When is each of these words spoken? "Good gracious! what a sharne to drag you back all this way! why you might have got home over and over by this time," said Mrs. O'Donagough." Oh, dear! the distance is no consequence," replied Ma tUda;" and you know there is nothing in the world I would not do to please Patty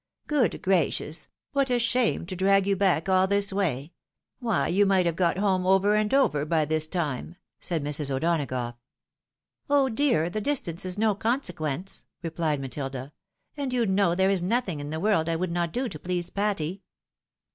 "Good 0.27 0.63
gracious! 0.63 1.27
what 1.51 1.69
a 1.69 1.77
sharne 1.77 2.25
to 2.25 2.35
drag 2.35 2.65
you 2.65 2.75
back 2.75 3.07
all 3.07 3.27
this 3.27 3.53
way! 3.53 3.93
why 4.39 4.67
you 4.67 4.83
might 4.83 5.05
have 5.05 5.15
got 5.15 5.37
home 5.37 5.67
over 5.67 5.93
and 5.93 6.11
over 6.11 6.43
by 6.43 6.65
this 6.65 6.87
time," 6.87 7.35
said 7.59 7.83
Mrs. 7.83 8.09
O'Donagough." 8.09 8.77
Oh, 9.69 9.89
dear! 9.89 10.27
the 10.27 10.41
distance 10.41 10.85
is 10.87 10.97
no 10.97 11.13
consequence," 11.13 12.05
replied 12.23 12.59
Ma 12.59 12.67
tUda;" 12.67 13.11
and 13.55 13.71
you 13.73 13.85
know 13.85 14.15
there 14.15 14.31
is 14.31 14.41
nothing 14.41 14.79
in 14.79 14.89
the 14.89 14.99
world 14.99 15.29
I 15.29 15.35
would 15.35 15.51
not 15.51 15.71
do 15.71 15.87
to 15.89 15.99
please 15.99 16.31
Patty 16.31 16.81